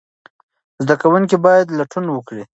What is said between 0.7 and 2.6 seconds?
زده کوونکي باید لټون وکړي.